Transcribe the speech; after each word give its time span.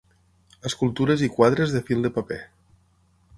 Escultures 0.69 1.23
i 1.27 1.29
quadres 1.35 1.75
de 1.75 1.83
fil 1.91 2.01
de 2.07 2.13
paper. 2.17 2.39